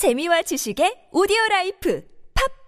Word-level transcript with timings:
재미와 0.00 0.40
지식의 0.40 1.12
오디오 1.12 1.36
라이프 1.50 2.00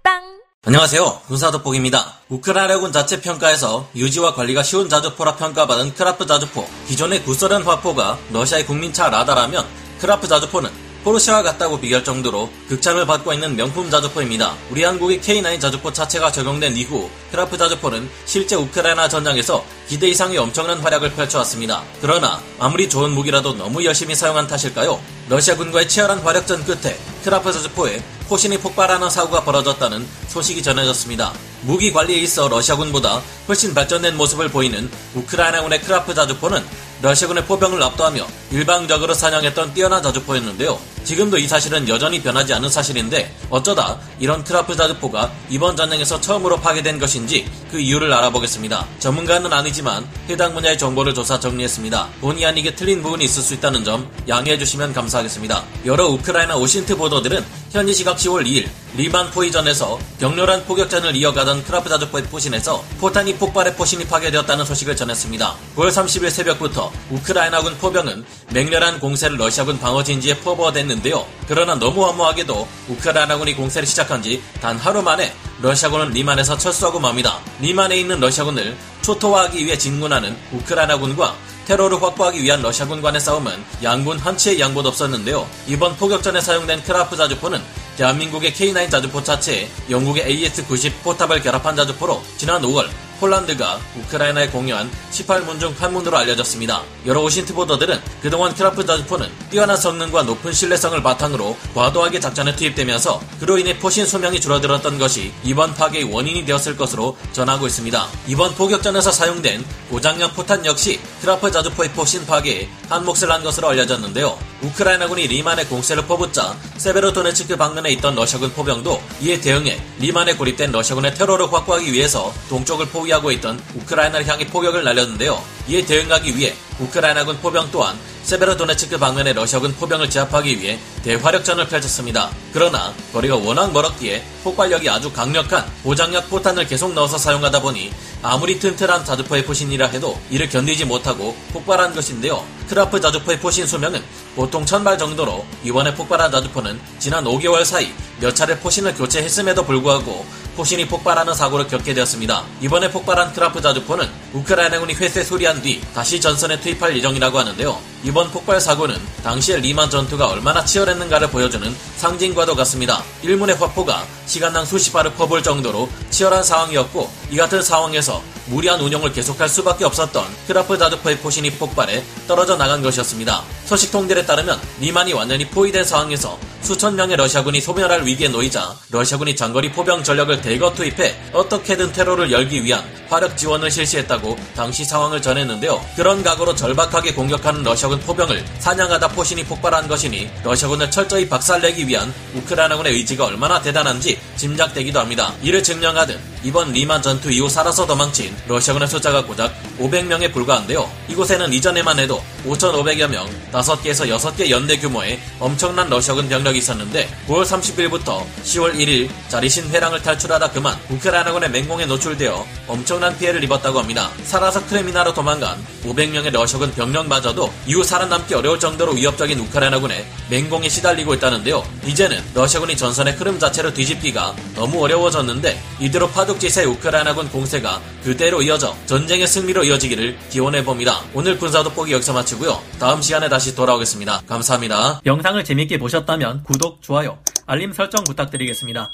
팟빵 0.02 0.20
안녕하세요. 0.66 1.22
군사돋보기입니다. 1.28 2.18
우크라이나군 2.28 2.92
자체 2.92 3.22
평가에서 3.22 3.88
유지와 3.96 4.34
관리가 4.34 4.62
쉬운 4.62 4.90
자주포라 4.90 5.36
평가받은 5.36 5.94
크라프 5.94 6.26
자주포. 6.26 6.68
기존의 6.88 7.22
구소련 7.22 7.62
화포가 7.62 8.18
러시아의 8.34 8.66
국민차 8.66 9.08
라다라면 9.08 9.64
크라프 9.98 10.28
자주포는 10.28 10.68
포르쉐와 11.04 11.42
같다고 11.42 11.80
비교할 11.80 12.04
정도로 12.04 12.50
극찬을 12.68 13.06
받고 13.06 13.32
있는 13.32 13.56
명품 13.56 13.88
자주포입니다. 13.88 14.54
우리 14.70 14.84
한국의 14.84 15.20
K9 15.22 15.58
자주포 15.58 15.90
차체가 15.90 16.30
적용된 16.30 16.76
이후 16.76 17.08
크라프 17.30 17.56
자주포는 17.56 18.10
실제 18.26 18.56
우크라이나 18.56 19.08
전장에서 19.08 19.64
기대 19.88 20.06
이상의 20.08 20.36
엄청난 20.36 20.80
활약을 20.80 21.12
펼쳐왔습니다. 21.14 21.82
그러나 22.02 22.42
아무리 22.58 22.90
좋은 22.90 23.10
무기라도 23.10 23.54
너무 23.54 23.82
열심히 23.86 24.14
사용한 24.14 24.48
탓일까요? 24.48 25.00
러시아군과의 25.30 25.88
치열한 25.88 26.18
화력전 26.18 26.66
끝에 26.66 26.94
크라프 27.22 27.52
자주포에 27.52 28.02
포신이 28.28 28.58
폭발하는 28.58 29.08
사고가 29.08 29.44
벌어졌다는 29.44 30.06
소식이 30.28 30.62
전해졌습니다. 30.62 31.32
무기 31.62 31.92
관리에 31.92 32.18
있어 32.18 32.48
러시아군보다 32.48 33.22
훨씬 33.48 33.74
발전된 33.74 34.16
모습을 34.16 34.48
보이는 34.48 34.90
우크라이나군의 35.14 35.82
크라프 35.82 36.14
자주포는 36.14 36.64
러시아군의 37.02 37.44
포병을 37.46 37.82
압도하며 37.82 38.26
일방적으로 38.52 39.12
사냥했던 39.12 39.74
뛰어난 39.74 40.02
자주포였는데요. 40.04 40.78
지금도 41.02 41.36
이 41.36 41.48
사실은 41.48 41.88
여전히 41.88 42.22
변하지 42.22 42.54
않은 42.54 42.68
사실인데 42.68 43.34
어쩌다 43.50 43.98
이런 44.20 44.44
크라프 44.44 44.76
자주포가 44.76 45.32
이번 45.50 45.76
전쟁에서 45.76 46.20
처음으로 46.20 46.60
파괴된 46.60 47.00
것인지 47.00 47.50
그 47.72 47.80
이유를 47.80 48.12
알아보겠습니다. 48.12 48.86
전문가는 49.00 49.52
아니지만 49.52 50.08
해당 50.28 50.54
분야의 50.54 50.78
정보를 50.78 51.12
조사 51.12 51.40
정리했습니다. 51.40 52.08
본의 52.20 52.46
아니게 52.46 52.76
틀린 52.76 53.02
부분이 53.02 53.24
있을 53.24 53.42
수 53.42 53.54
있다는 53.54 53.82
점 53.82 54.08
양해해 54.28 54.56
주시면 54.56 54.92
감사하겠습니다. 54.92 55.64
여러 55.84 56.06
우크라이나 56.06 56.56
OSINT 56.56 56.96
보도들은 56.96 57.44
현지 57.72 57.94
시각 57.94 58.18
10월 58.18 58.44
2일 58.46 58.68
리만 58.96 59.30
포위전에서 59.30 59.98
격렬한 60.20 60.66
포격전을 60.66 61.16
이어가던 61.16 61.64
크라프 61.64 61.88
자주포의 61.88 62.24
포신에서 62.24 62.84
포탄이 63.00 63.36
폭발해 63.36 63.74
포신이 63.74 64.06
파괴되었다는 64.08 64.66
소식을 64.66 64.94
전했습니다. 64.94 65.56
9월 65.76 65.88
30일 65.88 66.28
새벽부터 66.28 66.92
우크라이나군 67.10 67.78
포병은 67.78 68.26
맹렬한 68.52 69.00
공세를 69.00 69.38
러시아군 69.38 69.78
방어진지에 69.78 70.40
퍼부어댔는데요. 70.40 71.24
그러나 71.48 71.74
너무 71.74 72.04
허무하게도 72.04 72.68
우크라이나군이 72.90 73.54
공세를 73.54 73.86
시작한 73.88 74.22
지 74.22 74.42
단 74.60 74.76
하루 74.76 75.00
만에 75.02 75.32
러시아군은 75.62 76.10
리만에서 76.10 76.58
철수하고 76.58 77.00
맙니다. 77.00 77.38
리만에 77.60 77.96
있는 77.96 78.20
러시아군을 78.20 78.76
초토화하기 79.00 79.64
위해 79.64 79.78
진군하는 79.78 80.36
우크라이나군과 80.52 81.34
테러를 81.66 82.02
확보하기 82.02 82.42
위한 82.42 82.60
러시아군 82.62 83.00
간의 83.00 83.20
싸움은 83.20 83.52
양군 83.82 84.18
한치의 84.18 84.60
양보도 84.60 84.88
없었는데요. 84.88 85.46
이번 85.66 85.96
포격전에 85.96 86.40
사용된 86.40 86.82
크라프 86.82 87.16
자주포는 87.16 87.60
대한민국의 87.96 88.52
K9 88.52 88.90
자주포 88.90 89.22
차체에 89.22 89.68
영국의 89.90 90.24
AS-90 90.24 91.02
포탑을 91.02 91.42
결합한 91.42 91.76
자주포로 91.76 92.22
지난 92.36 92.62
5월 92.62 92.88
폴란드가 93.22 93.78
우크라이나에 93.96 94.48
공여한 94.48 94.90
18문 95.12 95.60
중 95.60 95.78
한 95.78 95.92
문으로 95.92 96.16
알려졌습니다. 96.16 96.82
여러 97.06 97.22
OSINT 97.22 97.54
보도들은 97.54 98.00
그동안 98.20 98.52
크라프 98.52 98.84
자주포는 98.84 99.30
뛰어난 99.48 99.76
성능과 99.76 100.24
높은 100.24 100.52
신뢰성을 100.52 101.00
바탕으로 101.04 101.56
과도하게 101.72 102.18
작전에 102.18 102.56
투입되면서 102.56 103.20
그로 103.38 103.58
인해 103.58 103.78
포신 103.78 104.04
수명이 104.06 104.40
줄어들었던 104.40 104.98
것이 104.98 105.32
이번 105.44 105.72
파괴의 105.74 106.12
원인이 106.12 106.44
되었을 106.44 106.76
것으로 106.76 107.16
전하고 107.32 107.68
있습니다. 107.68 108.08
이번 108.26 108.56
포격전에서 108.56 109.12
사용된 109.12 109.64
고장약 109.88 110.34
포탄 110.34 110.66
역시 110.66 111.00
크라프 111.20 111.48
자주포의 111.52 111.92
포신 111.92 112.26
파괴에 112.26 112.68
한 112.88 113.04
몫을 113.04 113.30
한 113.30 113.44
것으로 113.44 113.68
알려졌는데요. 113.68 114.51
우크라이나군이 114.62 115.26
리만에 115.26 115.66
공세를 115.66 116.06
퍼붓자 116.06 116.56
세베로도네츠크 116.76 117.56
방면에 117.56 117.90
있던 117.92 118.14
러시아군 118.14 118.52
포병도 118.52 119.02
이에 119.20 119.40
대응해 119.40 119.80
리만에 119.98 120.34
고립된 120.34 120.70
러시아군의 120.70 121.14
테러를 121.14 121.52
확보하기 121.52 121.92
위해서 121.92 122.32
동쪽을 122.48 122.86
포위하고 122.86 123.32
있던 123.32 123.60
우크라이나를 123.74 124.26
향해 124.28 124.46
포격을 124.46 124.84
날렸는데요. 124.84 125.42
이에 125.68 125.84
대응하기 125.84 126.36
위해 126.36 126.54
우크라이나군 126.78 127.38
포병 127.40 127.70
또한 127.72 127.98
세베로도네츠크 128.22 128.98
방면의 128.98 129.34
러시아군 129.34 129.74
포병을 129.74 130.08
제압하기 130.08 130.60
위해 130.60 130.78
대화력전을 131.02 131.68
펼쳤습니다. 131.68 132.30
그러나 132.52 132.94
거리가 133.12 133.36
워낙 133.36 133.72
멀었기에 133.72 134.22
폭발력이 134.44 134.88
아주 134.88 135.12
강력한 135.12 135.64
고장약 135.82 136.30
포탄을 136.30 136.66
계속 136.66 136.92
넣어서 136.94 137.18
사용하다 137.18 137.60
보니 137.60 137.92
아무리 138.22 138.58
튼튼한 138.58 139.04
자주포의 139.04 139.44
포신이라 139.44 139.88
해도 139.88 140.18
이를 140.30 140.48
견디지 140.48 140.84
못하고 140.84 141.36
폭발한 141.52 141.94
것인데요. 141.94 142.44
크라프 142.68 143.00
자주포의 143.00 143.40
포신 143.40 143.66
수명은 143.66 144.02
보통 144.36 144.64
1000발 144.64 144.98
정도로 144.98 145.44
이번에 145.64 145.94
폭발한 145.94 146.30
자주포는 146.30 146.80
지난 146.98 147.24
5개월 147.24 147.64
사이 147.64 147.92
몇 148.20 148.34
차례 148.34 148.58
포신을 148.58 148.94
교체했음에도 148.94 149.64
불구하고 149.64 150.24
포신이 150.56 150.86
폭발하는 150.86 151.34
사고를 151.34 151.66
겪게 151.66 151.94
되었습니다. 151.94 152.44
이번에 152.60 152.90
폭발한 152.90 153.32
크라프 153.32 153.60
자주포는 153.60 154.08
우크라이나군이 154.34 154.94
회수해 154.94 155.24
수리한 155.24 155.62
뒤 155.62 155.80
다시 155.94 156.20
전선에 156.20 156.60
투입할 156.60 156.96
예정이라고 156.96 157.38
하는데요. 157.38 157.78
이번 158.04 158.30
폭발 158.30 158.60
사고는 158.60 158.96
당시의 159.22 159.60
리만 159.60 159.88
전투가 159.88 160.26
얼마나 160.26 160.64
치열했는가를 160.64 161.30
보여주는 161.30 161.74
상징과도 161.96 162.54
같습니다. 162.56 163.02
일문의 163.22 163.56
화포가 163.56 164.04
시간당 164.26 164.64
수십 164.64 164.92
발을 164.92 165.14
퍼부을 165.14 165.42
정도로 165.42 165.88
치열한 166.10 166.42
상황이었고 166.42 167.10
이 167.30 167.36
같은 167.36 167.62
상황에서 167.62 168.22
무리한 168.46 168.80
운영을 168.80 169.12
계속할 169.12 169.48
수밖에 169.48 169.84
없었던 169.84 170.24
크라프 170.48 170.76
자주포의 170.76 171.18
포신이 171.18 171.52
폭발해 171.52 172.02
떨어져 172.26 172.56
나간 172.56 172.82
것이었습니다. 172.82 173.42
소식통들에 173.66 174.26
따르면 174.26 174.60
리만이 174.80 175.12
완전히 175.12 175.46
포위된 175.46 175.84
상황에서 175.84 176.38
수천 176.62 176.94
명의 176.94 177.16
러시아군이 177.16 177.60
소멸할 177.60 178.06
위기에 178.06 178.28
놓이자 178.28 178.74
러시아군이 178.90 179.34
장거리 179.34 179.72
포병 179.72 180.04
전력을 180.04 180.40
대거 180.40 180.72
투입해 180.74 181.14
어떻게든 181.32 181.92
테러를 181.92 182.30
열기 182.30 182.62
위한 182.62 182.82
화력 183.08 183.36
지원을 183.36 183.70
실시했다고 183.70 184.36
당시 184.54 184.84
상황을 184.84 185.20
전했는데요. 185.20 185.84
그런 185.96 186.22
각오로 186.22 186.54
절박하게 186.54 187.14
공격하는 187.14 187.62
러시아군 187.62 188.00
포병을 188.00 188.44
사냥하다 188.58 189.08
포신이 189.08 189.44
폭발한 189.44 189.88
것이니 189.88 190.30
러시아군을 190.44 190.90
철저히 190.90 191.28
박살내기 191.28 191.86
위한 191.88 192.12
우크라이나군의 192.34 192.94
의지가 192.94 193.26
얼마나 193.26 193.60
대단한지 193.60 194.18
짐작되기도 194.36 195.00
합니다. 195.00 195.34
이를 195.42 195.62
증명하듯 195.62 196.31
이번 196.44 196.72
리만 196.72 197.00
전투 197.00 197.30
이후 197.30 197.48
살아서 197.48 197.86
도망친 197.86 198.34
러시아군의 198.48 198.88
숫자가 198.88 199.24
고작 199.24 199.54
500명에 199.78 200.32
불과한데요. 200.32 200.90
이곳에는 201.08 201.52
이전에만 201.52 202.00
해도 202.00 202.20
5,500여 202.44 203.08
명, 203.08 203.28
5개에서 203.52 204.08
6개 204.08 204.50
연대 204.50 204.76
규모의 204.76 205.20
엄청난 205.38 205.88
러시아군 205.88 206.28
병력이 206.28 206.58
있었는데 206.58 207.08
9월 207.28 207.44
30일부터 207.44 208.24
10월 208.42 208.74
1일 208.74 209.08
자리신 209.28 209.70
회랑을 209.70 210.02
탈출하다 210.02 210.50
그만 210.50 210.76
우크라이나군의 210.90 211.50
맹공에 211.50 211.86
노출되어 211.86 212.44
엄청난 212.66 213.16
피해를 213.18 213.44
입었다고 213.44 213.78
합니다. 213.78 214.10
살아서 214.24 214.64
크레미나로 214.66 215.14
도망간 215.14 215.64
500명의 215.84 216.32
러시아군 216.32 216.72
병력마저도 216.72 217.52
이후 217.66 217.84
살아남기 217.84 218.34
어려울 218.34 218.58
정도로 218.58 218.92
위협적인 218.92 219.38
우크라이나군의 219.38 220.04
맹공에 220.28 220.68
시달리고 220.68 221.14
있다는데요. 221.14 221.64
이제는 221.86 222.20
러시아군이 222.34 222.76
전선의 222.76 223.14
흐름 223.14 223.38
자체를 223.38 223.72
뒤집기가 223.74 224.34
너무 224.56 224.82
어려워졌는데 224.82 225.62
이대로 225.78 226.08
파 226.10 226.24
독지세 226.32 226.64
우크라이나군 226.64 227.28
공세가 227.28 227.78
그대로 228.02 228.40
이어져 228.40 228.74
전쟁의 228.86 229.26
승리로 229.26 229.64
이어지기를 229.64 230.16
기원해봅니다. 230.30 231.02
오늘 231.12 231.36
군사 231.36 231.62
돋보기 231.62 231.92
여기서 231.92 232.14
마치고요. 232.14 232.58
다음 232.78 233.02
시간에 233.02 233.28
다시 233.28 233.54
돌아오겠습니다. 233.54 234.22
감사합니다. 234.26 235.02
영상을 235.04 235.44
재밌게 235.44 235.78
보셨다면 235.78 236.44
구독, 236.44 236.80
좋아요, 236.80 237.18
알림 237.44 237.74
설정 237.74 238.02
부탁드리겠습니다. 238.04 238.90